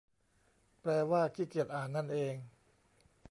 [0.81, 2.35] แปลว่าขี้เกียจอ่านนั่นเอง